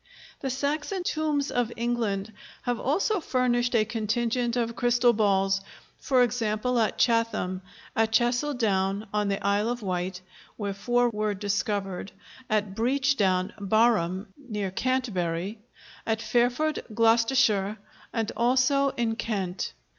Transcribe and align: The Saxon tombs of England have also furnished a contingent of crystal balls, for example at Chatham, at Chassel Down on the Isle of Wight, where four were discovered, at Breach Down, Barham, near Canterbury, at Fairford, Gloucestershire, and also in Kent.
The 0.39 0.49
Saxon 0.49 1.03
tombs 1.03 1.51
of 1.51 1.71
England 1.77 2.33
have 2.63 2.79
also 2.79 3.19
furnished 3.19 3.75
a 3.75 3.85
contingent 3.85 4.55
of 4.55 4.75
crystal 4.75 5.13
balls, 5.13 5.61
for 5.99 6.23
example 6.23 6.79
at 6.79 6.97
Chatham, 6.97 7.61
at 7.95 8.11
Chassel 8.11 8.55
Down 8.55 9.05
on 9.13 9.27
the 9.27 9.39
Isle 9.45 9.69
of 9.69 9.83
Wight, 9.83 10.21
where 10.57 10.73
four 10.73 11.09
were 11.11 11.35
discovered, 11.35 12.11
at 12.49 12.73
Breach 12.73 13.15
Down, 13.15 13.53
Barham, 13.59 14.33
near 14.35 14.71
Canterbury, 14.71 15.59
at 16.07 16.19
Fairford, 16.19 16.83
Gloucestershire, 16.95 17.77
and 18.11 18.31
also 18.35 18.89
in 18.97 19.15
Kent. 19.15 19.73